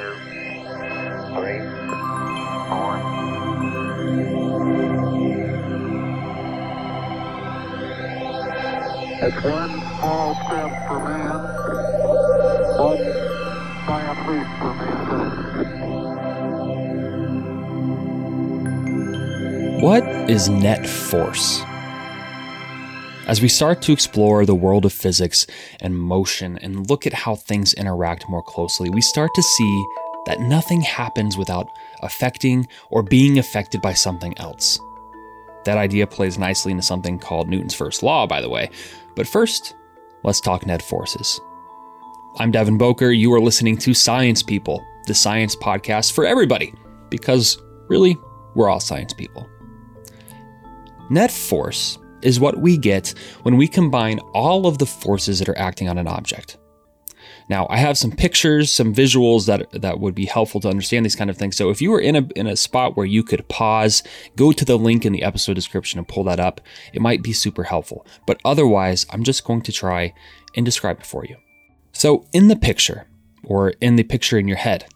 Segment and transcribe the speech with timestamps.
[0.00, 0.14] two,
[1.34, 1.60] three,
[2.68, 2.92] four.
[9.22, 11.38] It's one small step for man,
[12.78, 13.02] one
[13.86, 15.32] giant leap for mankind.
[19.82, 21.62] What is net force?
[23.30, 25.46] As we start to explore the world of physics
[25.78, 29.86] and motion and look at how things interact more closely, we start to see
[30.26, 31.68] that nothing happens without
[32.02, 34.80] affecting or being affected by something else.
[35.64, 38.68] That idea plays nicely into something called Newton's first law, by the way.
[39.14, 39.76] But first,
[40.24, 41.40] let's talk net forces.
[42.38, 43.12] I'm Devin Boker.
[43.12, 46.74] You are listening to Science People, the science podcast for everybody,
[47.10, 48.18] because really,
[48.56, 49.48] we're all science people.
[51.10, 55.58] Net force is what we get when we combine all of the forces that are
[55.58, 56.58] acting on an object.
[57.50, 61.16] Now, I have some pictures, some visuals that that would be helpful to understand these
[61.16, 61.56] kind of things.
[61.56, 64.04] So if you were in a in a spot where you could pause,
[64.36, 66.60] go to the link in the episode description and pull that up,
[66.92, 68.06] it might be super helpful.
[68.24, 70.14] But otherwise, I'm just going to try
[70.54, 71.36] and describe it for you.
[71.92, 73.08] So, in the picture
[73.42, 74.86] or in the picture in your head,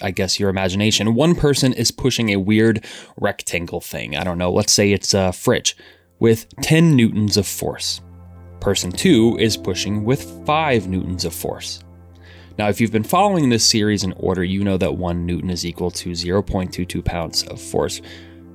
[0.00, 2.82] I guess your imagination, one person is pushing a weird
[3.18, 4.16] rectangle thing.
[4.16, 5.76] I don't know, let's say it's a fridge
[6.20, 8.00] with 10 newtons of force.
[8.60, 11.82] Person 2 is pushing with 5 newtons of force.
[12.58, 15.64] Now, if you've been following this series in order, you know that 1 Newton is
[15.64, 18.02] equal to 0.22 pounds of force.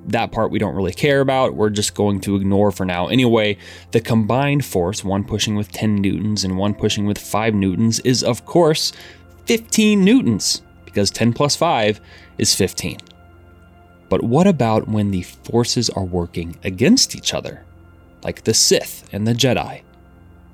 [0.05, 1.55] That part we don't really care about.
[1.55, 3.07] We're just going to ignore for now.
[3.07, 3.57] Anyway,
[3.91, 8.23] the combined force, one pushing with 10 newtons and one pushing with 5 newtons, is
[8.23, 8.93] of course
[9.47, 11.99] 15 newtons, because 10 plus 5
[12.37, 12.99] is 15.
[14.09, 17.65] But what about when the forces are working against each other?
[18.23, 19.81] Like the Sith and the Jedi.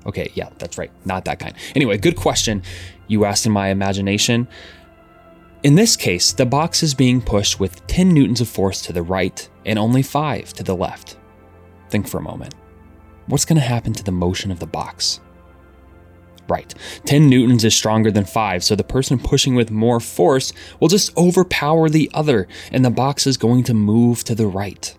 [0.06, 0.90] Okay, yeah, that's right.
[1.04, 1.54] Not that kind.
[1.74, 2.62] Anyway, good question
[3.06, 4.48] you asked in my imagination.
[5.62, 9.02] In this case, the box is being pushed with 10 newtons of force to the
[9.02, 11.16] right and only 5 to the left.
[11.88, 12.54] Think for a moment.
[13.26, 15.20] What's going to happen to the motion of the box?
[16.48, 16.74] Right,
[17.06, 21.16] 10 newtons is stronger than 5, so the person pushing with more force will just
[21.16, 24.96] overpower the other, and the box is going to move to the right.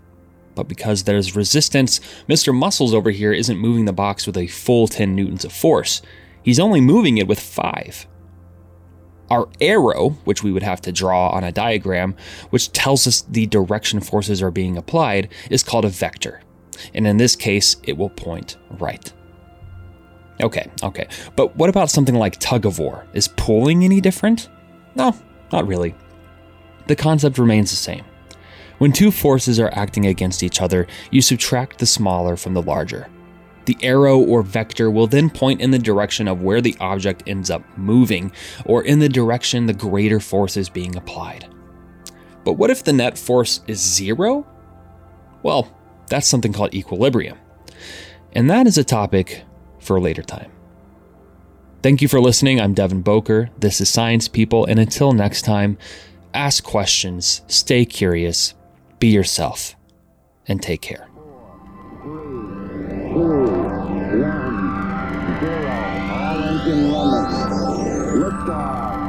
[0.56, 2.00] But because there's resistance,
[2.30, 2.56] Mr.
[2.56, 6.02] Muscles over here isn't moving the box with a full 10 newtons of force.
[6.44, 8.08] He's only moving it with 5.
[9.30, 12.16] Our arrow, which we would have to draw on a diagram,
[12.52, 16.42] which tells us the direction forces are being applied, is called a vector.
[16.94, 19.12] And in this case, it will point right.
[20.42, 21.08] Okay, okay.
[21.36, 23.06] But what about something like tug of war?
[23.14, 24.50] Is pulling any different?
[24.96, 25.16] No,
[25.52, 25.96] not really.
[26.88, 28.04] The concept remains the same.
[28.80, 33.08] When two forces are acting against each other, you subtract the smaller from the larger.
[33.66, 37.50] The arrow or vector will then point in the direction of where the object ends
[37.50, 38.34] up moving,
[38.66, 41.48] or in the direction the greater force is being applied.
[42.44, 44.46] But what if the net force is zero?
[45.44, 45.72] Well,
[46.08, 47.38] that's something called equilibrium.
[48.34, 49.44] And that is a topic
[49.84, 50.52] for a later time.
[51.84, 52.62] Thank you for listening.
[52.62, 53.50] I'm Devin Boker.
[53.60, 54.66] This is Science People.
[54.66, 55.78] And until next time,
[56.34, 58.54] ask questions, stay curious,
[59.00, 59.76] be yourself,
[60.48, 61.10] and take care.
[66.14, 68.24] All engine running.
[68.24, 69.03] Liftoff.